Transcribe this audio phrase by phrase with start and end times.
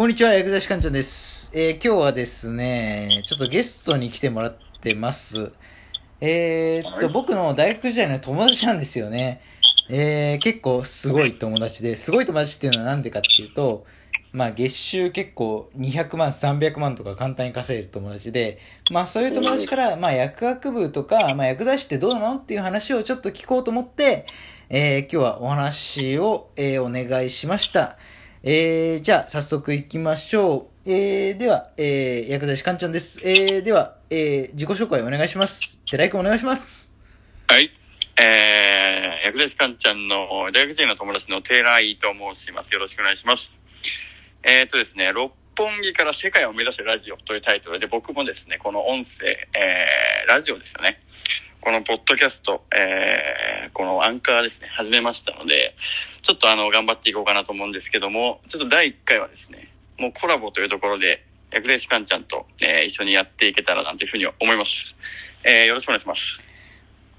[0.00, 1.52] こんにちは、薬剤師館長です。
[1.54, 5.52] えー今日はですね、ちょっとゲストに来てもらってます。
[6.22, 9.42] えーっと、はい僕の大学時代の友達なんですよね。
[9.90, 13.84] えー結構すごい友達で、すごい友達っていうのはなんでかっていうと、
[14.32, 18.58] まあ月収結構200万、300万とか簡単に稼げる友達で、
[18.90, 24.24] まあそういう友達から、まあ薬学部とか、まあ薬剤師ってどうなのっていう話をちょっと聞こうと思って、
[24.70, 27.98] えー今日はお話を、えーお願いしました。
[28.42, 30.90] えー、じゃあ、早速行きましょう。
[30.90, 33.20] えー、では、えー、薬剤師かんちゃんです。
[33.22, 35.82] えー、では、えー、自己紹介お願いします。
[35.84, 36.94] 寺井くんお願いします。
[37.48, 37.70] はい。
[38.18, 42.72] えー、薬剤師かんちゃんの大学時代の友達のテイラーイと申します。
[42.72, 43.52] よろしくお願いします。
[44.42, 50.98] えー、っとですね、六本木から世界を目指せラジオというタイトルで僕もですね、この音声、えー、ラジオですよね。
[51.60, 55.74] このポッドキャスト、えー、このアンカーですね、始めましたので、
[56.22, 59.68] ちょっとあの、頑張っていこうかなと思うんですけども、ちょっと第1回はですね、
[59.98, 64.94] もうコラボというところで、薬剤師かんちゃんと、えー、一緒にやっていけたらなというふうに思います。
[65.44, 66.40] えー、よろしくお願いします。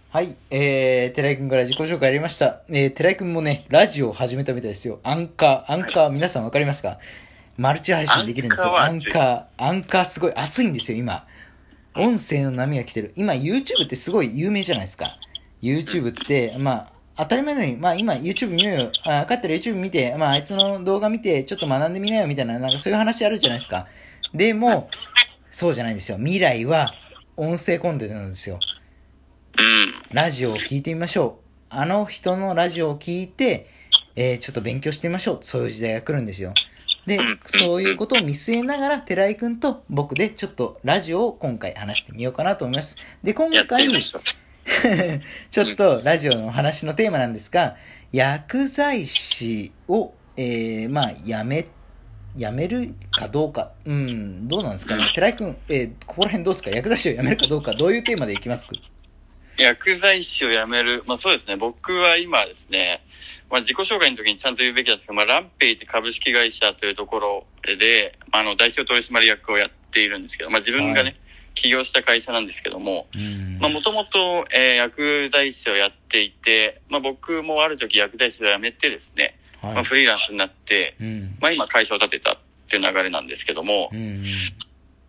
[0.10, 2.62] はい、えー、寺井くんから自己紹介ありました。
[2.70, 5.00] えー、寺井くんもね、ラジオを始めたみたいですよ。
[5.04, 6.98] アンカー、アンカー、皆さんわかりますか？
[7.58, 8.82] マルチ配信できるんですよ。
[8.82, 11.28] アンカー、アンカーすごい熱いんですよ、今。
[11.96, 13.14] 音声の波が来てる。
[13.16, 15.18] 今、YouTube ってすごい有名じゃないですか。
[15.62, 18.92] YouTube って、まあ、当たり前のように、まあ今 YouTube 見ようよ。
[19.06, 23.88] あ、かったら YouTube 見て、まああいつの動画見て、ちょっと学んでみなよみたいな、なんかそういう話あるじゃないですか。
[24.34, 24.90] でも、
[25.52, 26.18] そうじゃないんですよ。
[26.18, 26.94] 未来は
[27.36, 28.60] 音声コンテンツなんですよ。
[29.60, 30.16] うん。
[30.16, 31.46] ラジオを聞いてみましょう。
[31.70, 33.70] あの人のラジオを聞いて、
[34.16, 35.40] えーちょっと勉強してみましょう。
[35.42, 36.54] そういう時代が来るんですよ。
[37.06, 42.98] で、そういうことを見据えながら、寺井くんと僕でちょっとラジオを今回話してみようかなと思います。
[43.24, 43.88] で、今回。
[45.52, 47.76] ちょっとラジオの話のテーマなんですが、
[48.12, 51.66] 薬剤師を、えー、まあ、やめ、
[52.38, 53.72] やめるかどうか。
[53.86, 55.12] うん、どうなんですかね。
[55.16, 56.70] 寺井くん、えー、ここら辺どうですか？
[56.70, 58.68] 薬剤師をやめるかどうか、どういうテーマでいきます？
[58.68, 58.74] か
[59.62, 61.04] 薬剤師を辞める。
[61.06, 61.56] まあそうですね。
[61.56, 63.04] 僕は今ですね、
[63.50, 71.16] まあ自己紹介の時にちゃんと言うべきなんですけど、まあランページ株式会社というところで、まああの代表取締役をやっているんですけど、まあ自分がね、はい
[71.54, 81.38] 起業した会社なんですけども、うんまあもともとえー薬剤師をやっていて、まあ僕もある時薬剤師を辞めてですね、はいまあフリーランスになって、うん。
[81.42, 82.38] まあ今会社を建てたっ
[82.70, 84.22] ていう流れなんですけども、うん。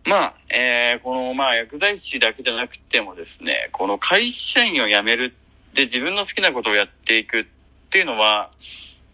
[0.05, 5.33] まあ、えー、この、まあ、薬剤師だけじゃなくてもですね、この会社員を辞める
[5.73, 7.45] で自分の好きなことをやっていくっ
[7.89, 8.51] ていうのは、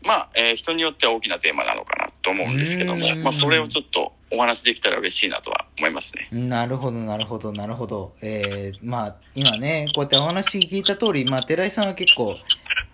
[0.01, 6.27] まあ、えー人によっては大きなテーマなのかなと思うんですけどもうん、まあ、それをちょっとお話できたら嬉しいなとは思いますね。
[6.31, 8.15] なるほど、なるほど、なるほど。
[8.21, 12.35] えー、まあ、今ね、こうやってお話聞いた通り、まあ、寺井さんは結構、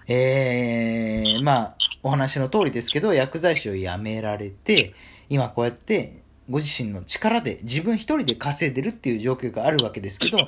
[0.08, 4.94] えー、まあ、お話の通りですけど、薬剤師を辞められて、
[5.30, 10.48] 今こうやって、ご自身の力で、自分一人で稼いでるっていう状況があるわけですけど、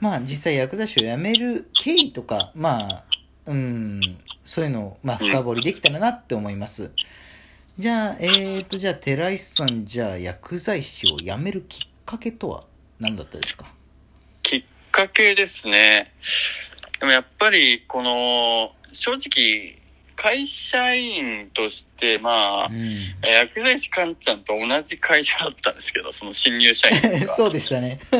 [0.00, 3.04] まあ、実際薬剤師を辞める経緯とか、まあ、
[3.46, 4.00] うん、
[4.42, 6.90] そういうのを、まあ、深掘りできたらなって思います。
[7.76, 12.64] じゃあ、えーと、じゃあ、寺井さん、じゃあ、薬剤師を辞めるきっかけとは
[12.98, 13.66] 何だったですか？
[14.42, 16.12] きっかけですね。
[17.00, 19.76] でもやっぱり、この、正直、
[20.24, 22.80] 会社員として、まあ、うえー
[23.40, 28.00] 薬剤師かんちゃんと同じ会社だったんですけど、その新入社員 そうでしたね。
[28.10, 28.16] 同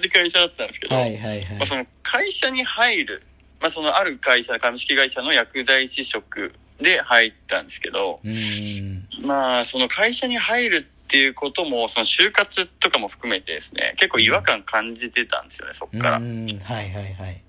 [0.00, 1.66] じ会社だったんですけど、はいはいはいまあ、。
[1.66, 3.22] その会社に入る、
[3.60, 9.06] まあ、そのある会社、株式会社の薬剤師職で入ったんですけど、うーん。
[9.20, 16.16] まあ、その会社に入るっていうことも、その就活とかも含めてですね、結構違和感感じてたんですよね、そこから。
[16.16, 16.46] うーん。
[16.60, 17.42] はいはいはい。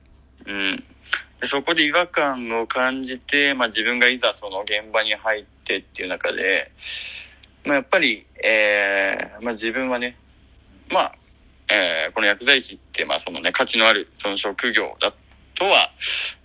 [0.45, 0.83] うん。
[1.39, 6.71] でそこで違和感を感じて、まあ自分がいざその現場に入ってっていう中で、
[7.63, 10.17] まあやっぱり、えー、まあ自分はね、
[10.89, 11.15] まあ、
[11.69, 15.13] えー、この薬剤師って、まあそのね、価値のあるその職業だ
[15.53, 15.91] とは、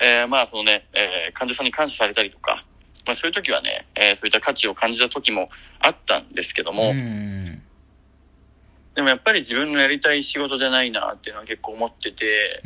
[0.00, 2.64] えー、まあそのね、えー、患者さんに感謝されたりとか、
[3.06, 5.48] まあそういう時はね、えー、そういった価値を感じた時も
[5.80, 6.92] あったんですけども、
[8.94, 12.60] でもやっぱり自分のやりたい仕事じゃないなっていうのは結構思ってて。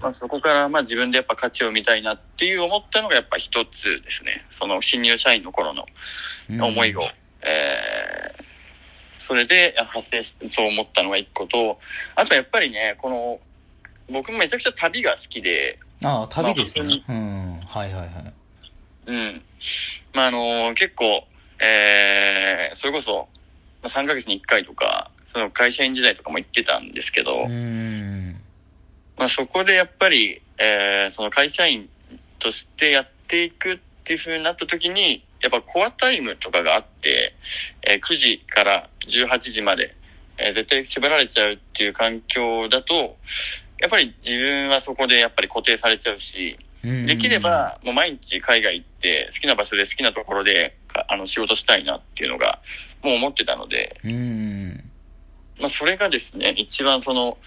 [0.00, 4.44] まあ、そこからまあ自分でやっぱ価値を見たいなっていう思ったのがやっぱ一つですね。
[4.50, 5.86] その新入社員の頃の
[6.48, 7.00] 思いを、
[7.42, 8.44] えー、
[9.18, 11.78] それで発生し、そう思ったのが一個と、
[12.14, 13.40] あとやっぱりね、この、
[14.12, 17.04] 僕もめちゃくちゃ旅が好きで、ああ、旅ですまあね。
[17.08, 17.60] うん。
[17.66, 18.10] はいはいはい。
[19.06, 19.42] うん。
[20.12, 21.24] まああの結構、
[21.58, 23.28] えー、それこそ、
[23.82, 27.46] まあ3ヶ月に1回とか、その会社員時代とかも行ってたんですけど。
[29.18, 31.88] まあそこでやっぱり、えー、その会社員
[32.38, 37.34] としてやっていくっていう風になった時に、やっぱコアタイムとかがあって、
[37.86, 39.94] えー9時から18時まで、
[40.38, 43.16] えー絶対縛られちゃうっていう環境だと、
[43.78, 52.60] やっぱり自分はそこでやっぱり固定されちゃうし、うんできれ、ばもう毎日海外行って好きな場所で好きなところでかあの仕事したいなっていうのが
[53.02, 54.45] もう思ってたので、うん。
[55.58, 57.38] まあそれがですね、一番その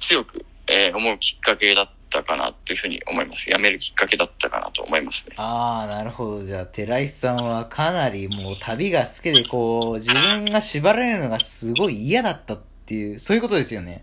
[0.00, 3.50] 強く、えー思うきっかけだったかなというふうに思います。
[3.50, 5.34] 辞めるきっかけだったかなと思いますね。
[5.38, 6.42] ああ、なるほど。
[6.42, 14.02] じゃあ、寺石さんはかなりもう旅が好きで、こう、自分が縛られるのがすごい嫌だったっていう、そういうことですよね。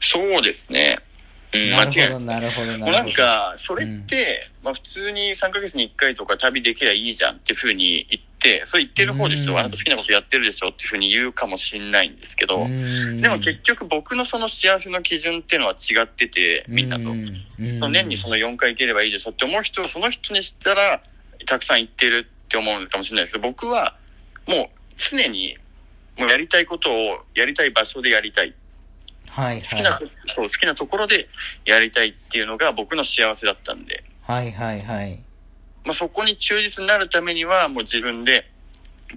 [0.00, 0.98] そうですね。
[1.52, 2.26] うん、間違いない。
[2.26, 3.12] なるほど、なるほど。
[3.14, 8.27] か、それって、まあ普通に3ヶ月に1回とか旅できりゃいいじゃんっていうふうに言って、
[8.64, 10.68] それ言ってる方でしうんょ、あなた好きなことやってるでしょ？
[10.68, 17.10] っていうふうに言うかもしんないんですけど、うんでも結局僕のその幸せの基準っていうのは違ってて、みんなと。
[17.10, 17.26] うん
[17.58, 21.02] 年にその4回行ければいいでしょって思う人はその人にしたら、
[21.46, 23.96] たくさん行ってるって思うかもしれないですけど、僕は
[24.46, 25.56] もう常に、
[26.16, 28.54] もうやりたいことをやりたい場所でやりたい。
[29.30, 30.10] はい、好きな、はい。
[30.26, 31.28] そう好きなところで
[31.64, 35.22] やりたいっていうのが僕の幸せだったんで、はい、はい、はい。
[35.88, 38.44] まあ、そこに忠実になるためにはもう自分で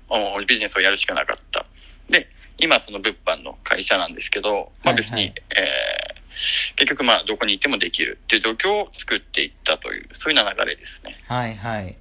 [0.08, 1.66] おビジネスをやるしかなかった。
[2.08, 6.22] で、今その物販の会社なんですけど、まあ別に、はいはいえー
[6.78, 11.18] 結局まあどこにいてもできるっていう状況を作っていったという、そういうような流れですね。
[11.28, 11.98] はいはい。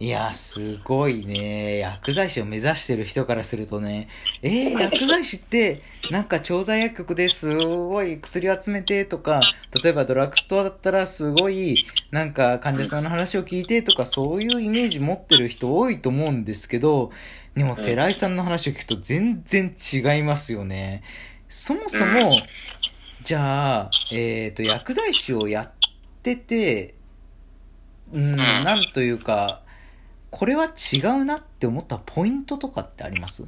[0.00, 1.78] いや、すごいね。
[1.78, 4.08] 薬剤師を目指してる人からするとね、
[4.42, 7.52] えー、 薬剤師って、なんか調剤薬局です。
[7.52, 9.40] ごい薬を集めてとか、
[9.82, 17.10] 例えばドラッグストアだったらすごい、なんか患者さんの話を聞いてとか、そういうイメージ持ってる人多いと思うんですけど、
[17.56, 21.02] でも寺井さんの話を聞くと全然違いますよね。
[21.48, 22.40] そもそも、
[23.24, 25.72] じゃあ、えっ、と、薬剤師をやっ
[26.22, 26.94] てて、
[28.12, 29.62] うん、なんというか、
[30.30, 33.44] これは違うなって思ったポイントとかってあります？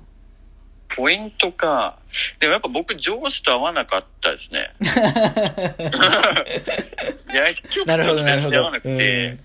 [0.97, 1.99] ポイントか。
[2.41, 4.73] でもやっぱ僕上司と合わなかったですね。
[7.33, 8.51] 薬局なるほど、となるほど。
[8.51, 9.41] 全然合わなくて、うん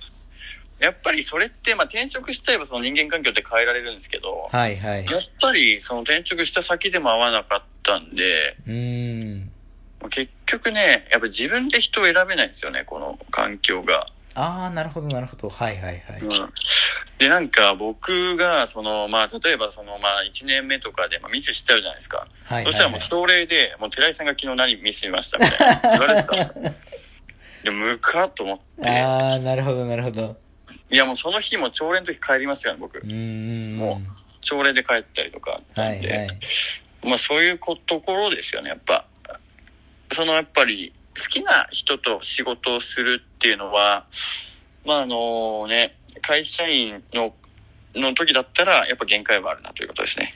[0.78, 5.06] やっぱりそれって、まあ転職しちゃえばその人間関係って変えられるんですけど、はいはい。
[5.06, 9.52] やっぱりその転職した先でも合わなかったんで、うーん。
[10.10, 14.06] 結局ね、やっぱ自分で人を選べないんですよね、この環境が。
[14.34, 15.48] ああ、なるほど、なるほど。
[15.50, 16.20] はいはいはい。
[16.20, 16.30] うん。
[17.18, 22.28] で、なんか僕が、その、まあ、例えばその、まあ、1年目とかで、まあ、ミスしちゃうじゃないですか。
[22.46, 26.72] はいはい、そしたらもう朝礼で、もう寺井さんが昨日何ミスしましたみたいな言われてた。
[27.64, 28.90] で、むかと思って。
[28.90, 30.38] ああ、なるほど、なるほど。
[30.92, 33.02] いや、もうその日も朝礼の時帰りましたよね、僕う。
[33.02, 33.78] ーん。
[33.78, 33.98] も
[34.42, 35.62] 朝礼で帰ったりとか。
[35.76, 36.28] はいはい。
[37.04, 39.06] まあそういうこところですよね、やっぱ。
[40.12, 44.06] そのやっぱり好きな人と仕事をするっていうのは、
[44.86, 45.96] まああのね、
[46.28, 47.34] 会社員の、
[47.94, 50.32] の時だったらやっぱ限界はあるなということですね。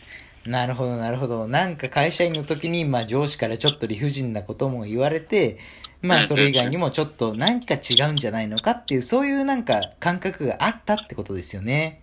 [0.46, 1.48] なるほど、なるほど。
[1.48, 5.58] なんか会社員の時に、まあ上司からちょっと理不尽なことも言われて、
[6.02, 12.02] まあそれ以外にもちょっと何か違うんじゃないのかっていう、そういうなんか感覚があったってことですよね。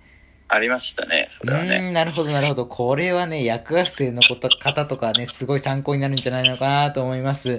[0.49, 1.91] ありましたね、そうれはーね。
[1.91, 2.67] ん、なるほど、なるほど。
[2.67, 7.59] これはね、薬学生のこと方とかね、すごい参考になるんじゃないのかなと思います。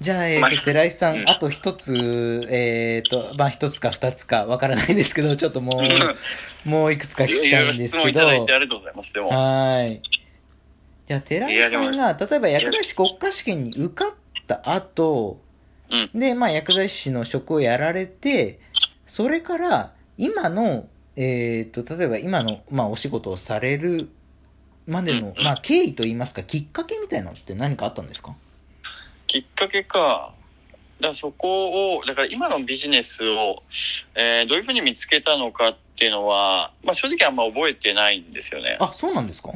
[0.00, 5.80] じゃあ、えっ、まあと、寺井さん、うんあと一つ、えっ、と、まあ一つか二つかわからないですけど、 ちょっとも
[6.66, 7.88] う、もういくつか聞きたいんですけど。
[7.88, 9.14] 質問いただいてありがとうございます。
[9.14, 10.02] でも、はーい。
[11.06, 14.14] じゃあ、寺井さんいが、例えば薬剤師国家試験に受かっ
[14.46, 15.40] た後、
[15.90, 18.58] うんで、まあ、薬剤師の職をやられて、
[19.06, 24.08] それから、今の、えっ、と、例えば今の、まあ、お仕事をされる
[24.86, 28.34] までの、うんまあ、経緯といいますか、きっかけみたいなのって何かあったんですか？
[29.34, 30.32] きっかけか。
[31.00, 33.64] だそこを、だから今のビジネスを、
[34.14, 38.76] えーどういうふうに見つけたのかっていうのは、まあ正直あんま覚えてないんですよね。
[38.78, 39.50] あ、そうなんですか？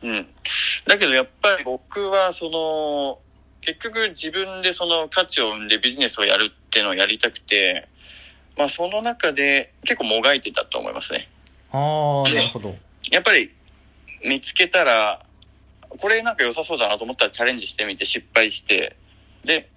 [0.00, 0.28] うん。
[0.86, 3.18] だけどやっぱり僕はその、
[3.62, 7.88] 結局自分でその価値を生んでビジネスをやるっていうのをやりたくて、
[8.56, 11.28] まあその中で結構もがいてたと思いますね。
[11.72, 12.76] ああ、なるほど。
[13.10, 13.50] やっぱり
[14.24, 15.20] 見つけたら、
[16.00, 18.94] これなんか良さそうだなと思ったらチャレンジしてみて失敗して、
[19.46, 19.68] で、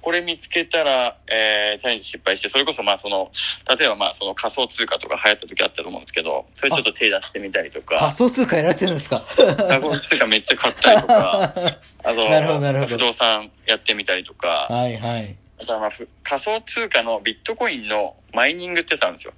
[0.00, 3.32] これ見つけたら、えー、チャレンジ失敗して、それこそまあその、
[3.76, 7.96] 例えばまあその仮想通貨とか流行った時あったと思うんですけど、それちょっと手出してみたりとか。
[7.98, 9.24] 仮、想通貨やられてるんですか？
[9.36, 11.42] 仮想通貨めっちゃ買ったりとか、
[12.04, 12.96] あと、なるほどなるほど。
[12.96, 15.34] 不動産やってみたりとか、はいはい。
[15.60, 19.32] あとはまあふ仮想通貨のビットコインのマイニングってやつあるんですよ。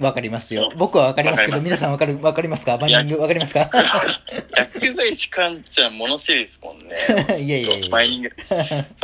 [0.00, 0.68] わかりますよ。
[0.76, 2.76] 僕はわかりますけど、皆さんわかる、わかりますか？
[2.76, 3.68] バニングわかりますか？
[4.56, 6.96] 薬剤師かんちゃんものしいですもんね。
[7.44, 8.32] いやいやいやマイニング。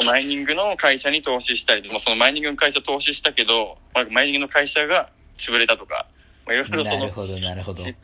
[0.05, 6.07] マイニングの会社に投資したり、もうそのマイニングの会社投資したけど、まあマイニングの会社が潰れたとか、
[6.47, 7.83] まあ、いろいろその、なるほど、なるほど。
[7.83, 7.95] し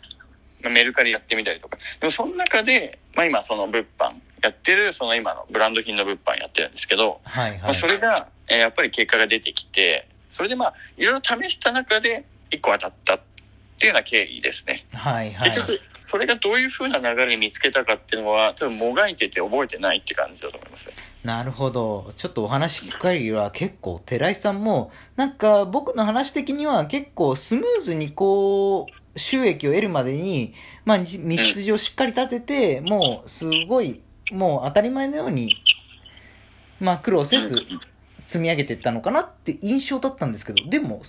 [0.62, 1.78] まあメルカリやってみたりとか。
[2.00, 7.74] でもその中で、まあ今その物販やってる、その今のブランド品の物販やってるんですけど、はいはいまあ、。
[7.74, 13.20] それが、えーやっぱり結果が出てきて、それでまあ、いろいろ試した中で一個当たったっ
[13.80, 14.86] ていうような経緯ですね。
[14.92, 15.60] はいはい結。
[15.60, 20.92] 局、それがどういう風な流れに見つけたかっていうのは、多分もがいてて覚えてないって感じだと思います。
[21.24, 22.12] なるほど。
[22.16, 35.56] ちょっとお話聞く限りは結構寺井さんも、なんか僕の話的には結構スムーズにこう、収益を得るまでに、まあ、道筋をしっかり立てて、もうすごい、もう当たり前のように、
[36.80, 37.66] まあ苦労せず
[38.30, 41.02] 積み上げていったのかなって印象だったんですけど、でも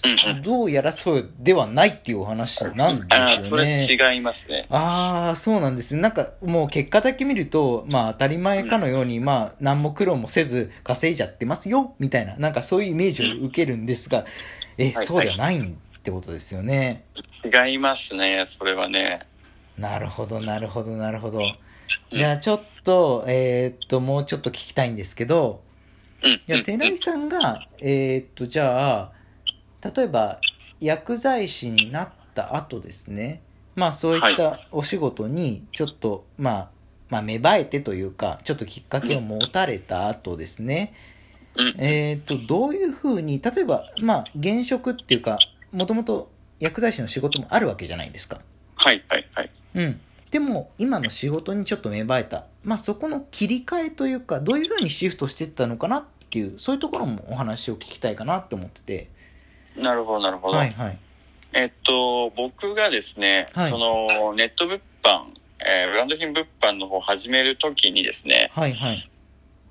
[0.43, 3.87] どうやらそうではないっていうお話なんでああ、そすよね。
[3.87, 4.65] れ違いますね。
[4.71, 6.01] ああ、そうなんですね。
[6.01, 14.25] なんか、もう結果だけ見ると、まあ当たり前かのように、まあ何も苦労もせず稼いじゃってますよ、みたいな、なんかそういうイメージを受けるんですが、
[14.79, 15.63] え、はいそうではないっ
[16.01, 17.03] てことですよね。
[17.45, 19.21] 違いますね、それはね。
[19.77, 21.41] なるほど、なるほど、なるほど。
[22.11, 25.70] じゃあちょっと、えーっと、もうちょっと聞きたいんですけど、うん。
[26.23, 29.11] いや、寺井さんが、えーっと、じゃあ、
[29.95, 30.39] 例えば、
[30.79, 33.41] 薬剤師になった後ですね、
[33.75, 36.69] まあそういったお仕事に、ちょっと、まあ、
[37.09, 40.93] まあ芽生えてというか、ちょっときっかけを持たれた後ですね、
[41.55, 45.37] うんえーっと、どういうふうに、例えば、まあ、現職っていうか、
[45.71, 48.41] もともと薬剤師の仕事もあるわけじゃないですか。
[48.75, 49.49] はい、はい、はい。
[49.75, 49.99] うん。
[50.31, 52.47] でも、今の仕事にちょっと芽生えた。
[52.63, 59.09] まあ、そこの切り替えというか、どういうふうにシフトしていったのかなっていう、そういうところもお話を聞きたいかなって思ってて。
[59.75, 60.57] なるほど、なるほど。
[60.57, 60.97] はいはい。
[61.53, 65.25] えっと、僕がですね、はいその、ネット物販、
[65.59, 69.09] えーブランド品物販の方を始めるときにですね、はいはい。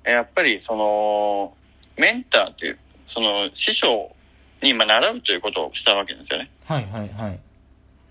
[0.05, 1.53] えーやっぱりその、
[1.97, 4.15] メンターという、その、師匠
[4.61, 6.51] に、まあ、習うということをしたわけですよね。
[6.65, 7.39] はいはいはい。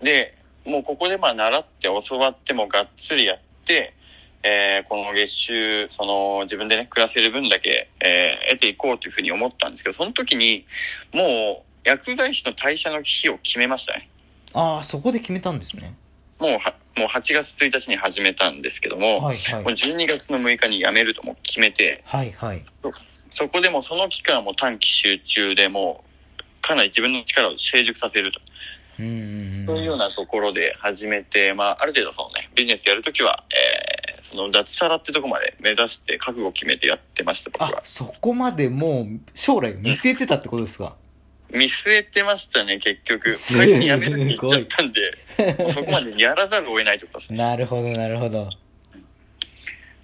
[0.04, 0.36] で、
[0.66, 3.94] もうここでまあ習って教わってもがっつりやって、
[4.42, 10.66] えーこの月収、その自分でね、暮らせる分だけ、えー得ていこうというふうに思ったんですけど、その時に、
[11.12, 14.08] もう薬剤師の退社の日を決めましたね。
[14.52, 15.94] ああ、そこで決めたんですね。
[16.38, 19.64] もうは、もう8月1日に始めたんですけども、はいはいもう。
[19.72, 22.64] 12月の6日に辞めるともう決めて、はいはい。
[23.30, 26.04] そこでもうその期間はもう短期集中でも
[26.38, 28.40] う、かなり自分の力を成熟させると。
[29.00, 29.66] うんうんうん。
[29.66, 37.78] そういうようなところで始めて、まあ、ある程度そのね、ビジネスやるときは、えー、その脱サラってとこまで目指して覚悟を決めてやってました、僕は、。
[37.78, 40.94] あそこまでもう将来を見据えてたってことですか？
[41.52, 43.30] 見据えてましたね、結局。
[43.30, 47.38] すごい会社辞めるって言っちゃったんで、そこまでやらざるを得ないところですね。
[47.38, 48.50] なるほどなるほど。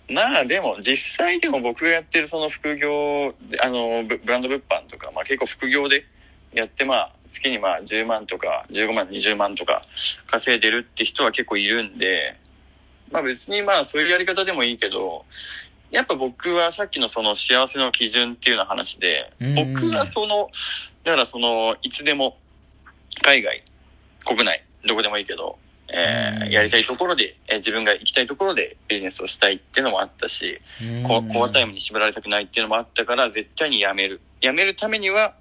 [0.08, 6.04] まあでも実際でも僕がやってるその副業であのブブランド物販とか、まあ、結構副業で
[6.52, 9.82] やってまあ月にまあ10万とか15万20万とか
[10.26, 12.36] 稼いでるって人は結構いるんで
[13.12, 15.24] まあ別にまあそういうやり方でもいいけど
[15.90, 19.54] やっぱ僕はさっきのその幸せの基準っていうような話でうん。
[19.54, 20.48] 僕はその
[21.04, 22.36] だからそのいつでも
[23.22, 23.62] 海外
[24.24, 26.42] 国内どこでもいいけどえうん。
[26.48, 30.58] ーやりたいところで、えー自分が行きたいところでビジネスをしたいっていうのもあったし、
[31.06, 34.20] コアタイムに縛られたくないっていうのもあったから、絶対に辞める。
[34.40, 35.34] 辞めるためには、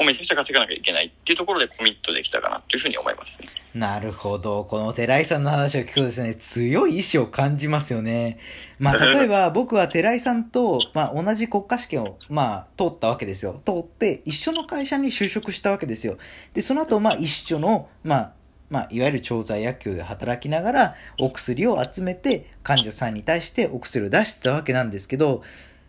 [0.00, 3.48] もうめちゃくちゃ稼がなきゃいけないっていうところでコミットできたかなというふうに思いますね。
[3.74, 4.64] なるほど。
[4.64, 8.38] この寺井さんの話を聞くとですね、強い意志を感じますよね。
[8.78, 13.60] まあ、 例えば僕は寺井さんと、まあ、同じ国家試験を、まあ、通ったわけですよ。
[13.66, 16.16] 通って、一緒の会社に就職したわけですよ。
[16.54, 18.32] で、その後、まあ、一緒の、まあ、
[18.70, 25.42] まあ、いわゆる調剤薬局で働きながら、お薬を集めて、患者さんに対してお薬を出してたわけなんですけど、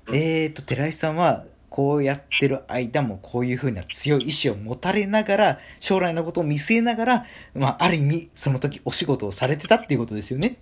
[0.07, 7.25] えーと、寺井さんは、こうやってる間もこういうふうな強い意志を持たれながら、将来のことを見据えながら、
[7.55, 10.57] まあ、ある意味、その時お仕事をされてたっていうことですよね。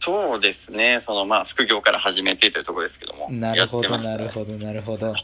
[0.00, 1.00] そうですね。
[1.00, 3.30] そのまあ副業から始めてというところですけども。
[3.30, 5.14] なるほど、なるほど、なるほど。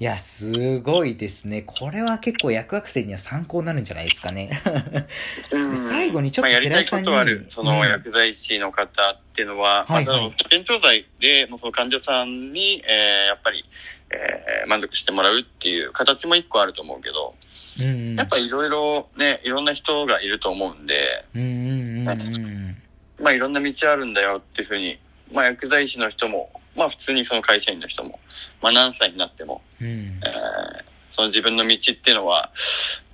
[0.00, 1.60] いや、すごいですね。
[1.60, 4.58] これは結構薬学生には参考になるんじゃないですかね。
[5.52, 13.62] うん最後にちょっとまあ、やりたいことはある、そのうん薬剤師の方っていうのは、まあ、その保健調剤で、もうその患者さんに、えーやっぱり、
[14.08, 17.34] えー満足してもらうっていう形も一個あると思うけど、
[17.78, 18.16] うんうん。
[18.16, 22.82] やっぱいろいろね、いろんな人がいると思うんで、うんうんうんうん。
[23.20, 24.98] まあいろんな道あるんだよっていうふうに、
[25.30, 28.18] まあ薬剤師の人も、まあ普通にその会社員の人も、
[28.62, 32.50] まあ何歳になっても、うんえーその自分の道っていうのは、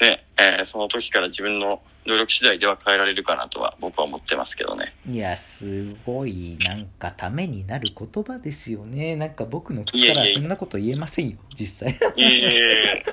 [0.02, 4.94] ね、えーその時から自分の努力次第では変えられるかなとは僕は思ってますけどね。
[5.08, 9.16] いや、すごい、なんかためになる言葉ですよね。
[9.16, 11.98] なんか僕の口からそんなこと言えませんよ、実際。
[12.16, 13.04] いえいえいえ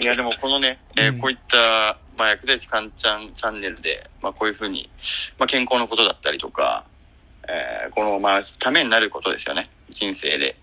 [0.00, 4.88] いやでもこのね、えーうんこういったまあ、薬剤師かんちゃんチャンネルで、まあ、こういうふうに、
[5.36, 6.84] まあ、健康のことだったりとか、
[7.48, 9.70] えー、この、まあ、ためになることですよね。
[9.90, 10.56] 人生で。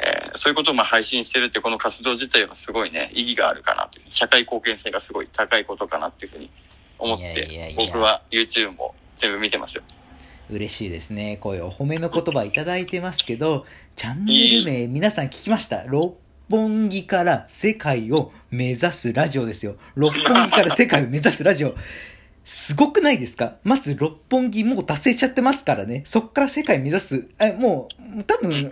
[0.00, 4.04] えー、そういうことをまあ配信してるってこの活動自体はすごいね、意義があるかなという。
[4.10, 6.50] 社会貢献性がすごい高いことかなっていうふうに
[6.98, 9.82] 思って、僕は YouTube も全部見てますよ。
[10.50, 11.38] 嬉しいですね。
[11.38, 13.66] こういうお褒めの言葉いただいてますけど、
[13.96, 15.84] チャンネル名、皆さん聞きました？
[15.84, 16.16] 六
[16.50, 19.76] 本木から世界を目指すラジオですよ。
[19.94, 21.74] 六本木から世界を目指すラジオ。
[22.44, 23.56] すごくないですか？
[23.64, 26.02] まず六本木もう達成しちゃってますからね。
[26.04, 27.28] そっから世界目指す。
[27.40, 28.70] え、もう、多分、明日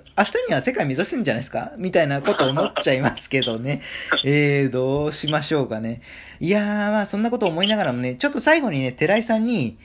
[0.49, 1.73] には世界目指すんじゃないですか？
[1.79, 3.81] みたいなこと思っちゃいますけどね。
[4.25, 6.02] えー、どうしましょうかね。
[6.38, 9.79] いやー、まあそんなこと思いながらもね、ちょっと最後にね、寺井さんに、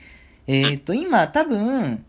[0.46, 2.04] えっ、ー、と、今多分、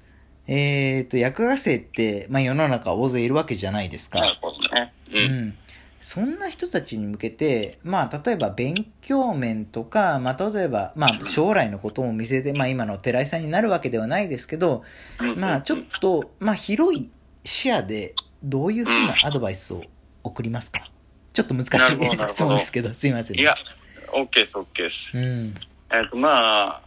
[0.48, 4.19] えっ、ー、と、薬学生って、まあ世の中大勢いるわけじゃないですか。
[4.19, 4.91] なるほどね。
[5.13, 5.57] うん、うん
[6.01, 14.84] そんな人たちに向けて、まあ、例えば勉強面とか、まあ、例えば、まあ、将来のことも見せて、まあ、今の寺井さんになるわけではないですけど、
[15.38, 17.12] まあ、ちょっと、まあ、広い
[17.44, 19.84] 視野で、どういうふうなアドバイスを
[20.24, 20.89] 送りますか？
[21.34, 21.77] ちょっと難しい
[22.29, 23.41] 質問ですけど、すいません、ね。
[23.41, 23.53] いや、
[24.13, 25.18] OK です、OK です。
[25.18, 25.56] うん。
[25.91, 26.82] えっと、まあ、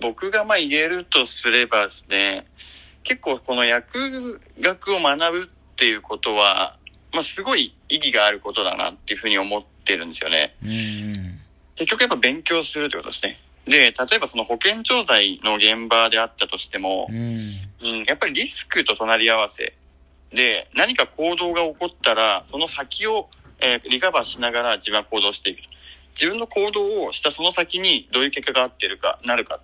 [0.00, 2.46] 僕がまあ言えるとすればですね、
[3.02, 6.78] 結構この薬学を学ぶっていうことは、
[7.14, 10.54] まあ、すごい意義があることだなっていうふうに思ってるんですよね。
[11.76, 13.40] 結局やっぱ勉強するってことですね。
[13.66, 17.52] で、例えばその保険調剤の現場であったとしても、うん、
[18.06, 19.74] やっぱりリスクと隣り合わせ
[20.34, 23.28] で、何か行動が起こったら、その先を、
[23.62, 25.68] えー、リカバーしながら自分は行動していくと。
[26.14, 29.60] 自分の行動をしたその先にどういう結果があってるか、なるか。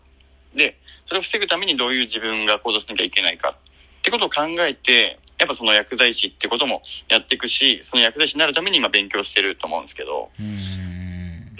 [0.54, 3.50] で、それを防ぐためにどういう自分が行動しなきゃいけないか。
[3.50, 10.30] ってことを考えて、やっぱその薬剤師ってこともやっていくし、その薬剤師になるために今勉強してると思うんですけど、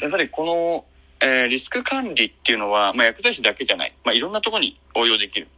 [0.01, 0.85] やっぱりこの、
[1.21, 3.95] えー、リスク管理っていうのは、まあ、薬剤師だけじゃない。
[4.05, 5.49] まあ、いろんなところに応用できる。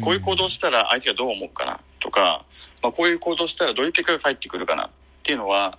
[0.00, 2.44] こういう行動したら相手がどう思うかなとか、
[2.82, 4.90] まあ、こういう行動したらどういう結果が返ってくるかなっ
[5.24, 5.76] ていうのは、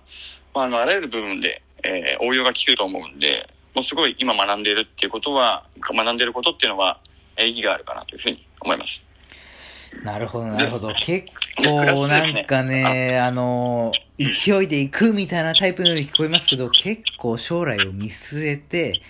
[0.54, 7.00] まあ、あの、あらゆる部分で、えー、応用が効くと思うんで、もうすごい今学んでいるっていうことは、学んでいることっていうのは、
[7.38, 9.06] 意義があるかなというふうに思います。
[10.02, 10.94] なるほど、なるほど。
[11.00, 11.26] 結
[11.56, 19.00] 構、なんかね、あの、勢いで行くみたいなタイプのように聞こえますけど、結構将来を見据えて、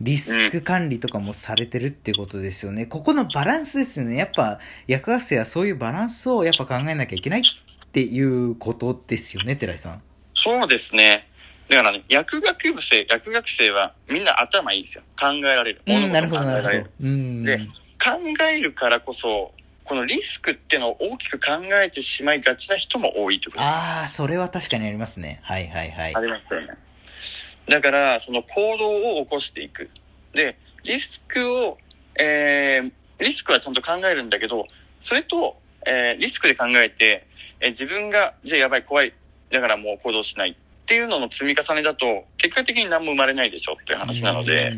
[0.00, 2.86] リスク管理とかもされてるってことですよね。
[2.86, 4.16] ここのバランスですよね。
[4.16, 7.44] やっぱ、薬学生はそういうバランスをやっぱ考えなきゃいけないっ
[7.92, 10.02] ていうことですよね、寺井さん。
[10.34, 11.28] そうですね。
[11.68, 15.04] だからね、薬学部生、薬学生はみんな頭いいですよ。
[15.18, 15.82] 考えられる。
[15.86, 16.90] うん、なるほど、なるほど。
[17.02, 18.18] うん、で、考
[18.52, 19.52] えるからこそ、
[19.84, 21.52] このリスクっていうのを大きく考
[21.84, 23.68] えてしまいがちな人も多いってことです。
[23.68, 25.40] ああ、それは確かにありますね。
[25.42, 26.16] はいはいはい。
[26.16, 26.68] ありますよね。
[27.68, 29.90] だから、その行動を起こしていく。
[30.32, 31.78] で、リスクを、
[32.18, 34.66] えー、リスクはちゃんと考えるんだけど、
[35.00, 37.26] それと、えー、リスクで考えて、
[37.60, 39.12] えー、自分が、じゃあやばい、怖い、
[39.50, 40.54] だからもう行動しないっ
[40.86, 44.76] ていうのの積み重ねだと、結果的に何も生まれないでしょっていう話なので、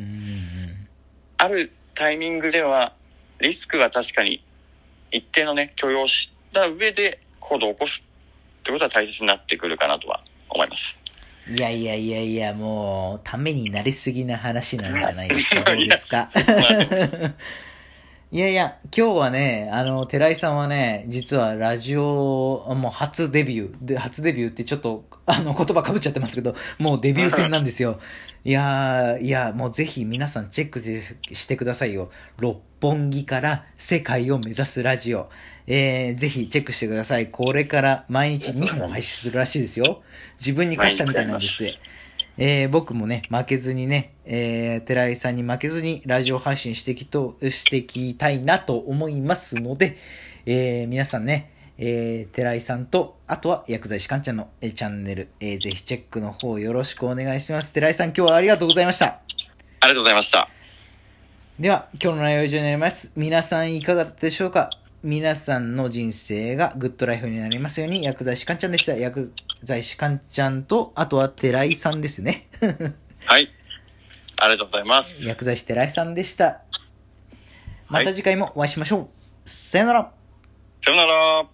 [1.39, 2.93] あるタイミングでは、
[3.41, 4.43] リスクは確かに
[5.17, 8.05] 一定のね、許容した上で行動を起こす
[8.61, 11.01] ってことは大切になってくるかなとは思います。
[11.49, 15.63] いやいやいやいや、もう、ためになりすぎな話なんじゃないですか？
[15.65, 16.29] どうですか？
[18.31, 22.03] いやいや、今日はね、あの、寺井さんはね、実はラジオ、
[22.75, 28.01] もう初デビュー、で、初デビューってちょっと、あの、言葉かぶっちゃってますけど、もうデビュー戦なんですよ。
[28.45, 32.11] いやいや、もうぜひ皆さんチェックしてくださいよ。
[32.39, 35.31] 六本木から世界を目指すラジオ。
[35.67, 37.29] えー、ぜひチェックしてください。
[37.29, 40.03] これから毎日2本配信するらしいですよ。
[40.39, 41.65] 自分に課したみたいなんです。
[42.37, 49.97] えー、僕もね、負けずにね、えー、寺井さんに負けずにラジオ配信していきと、していきたいなと思いますので、
[50.47, 57.73] えー、皆さんね、えー、寺井さんと、あとは薬剤師かんちゃんの、えー、チャンネル、えー、ぜひチェックの方よろしくお願いします。
[57.73, 59.07] 寺井さん、今日はありがとうございました。
[59.07, 59.21] あ
[59.85, 60.49] りがとうございました。
[61.61, 63.13] では、今日の内容以上になります。
[63.15, 64.71] 皆さんいかがだったでしょうか？
[65.05, 68.97] 皆さんの人生がグッドライフになりますように、薬剤師かんちゃんでした。
[68.97, 69.33] 薬
[69.65, 72.49] 剤師かんちゃんと、あとは寺井さんですね。
[73.27, 73.51] はい。
[74.41, 75.27] ありがとうございます。
[75.27, 76.61] 薬剤師寺井さんでした。
[77.89, 78.99] また次回もお会いしましょう。
[79.01, 79.09] はい、
[79.45, 80.13] さよなら。
[80.81, 81.54] さよなら。